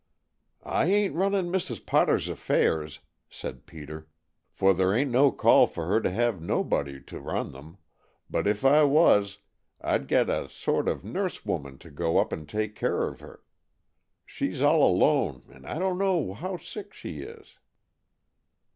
"I 0.65 0.87
ain't 0.87 1.13
running 1.13 1.51
Mrs. 1.51 1.85
Potter's 1.85 2.27
affairs," 2.27 3.01
said 3.29 3.67
Peter, 3.67 4.07
"for 4.49 4.73
there 4.73 4.95
ain't 4.95 5.11
no 5.11 5.31
call 5.31 5.67
for 5.67 5.85
her 5.85 6.01
to 6.01 6.09
have 6.09 6.41
nobody 6.41 6.99
to 7.03 7.19
run 7.19 7.51
them, 7.51 7.77
but, 8.27 8.47
if 8.47 8.65
I 8.65 8.83
was, 8.83 9.37
I'd 9.79 10.07
get 10.07 10.27
a 10.27 10.49
sort 10.49 10.87
of 10.87 11.03
nurse 11.05 11.45
woman 11.45 11.77
to 11.77 11.91
go 11.91 12.17
up 12.17 12.33
and 12.33 12.49
take 12.49 12.73
care 12.75 13.03
of 13.07 13.19
her. 13.19 13.43
She's 14.25 14.59
all 14.59 14.81
alone, 14.81 15.43
and 15.49 15.67
I 15.67 15.77
don't 15.77 15.99
know 15.99 16.33
how 16.33 16.57
sick 16.57 16.95
she 16.95 17.19
is." 17.19 17.59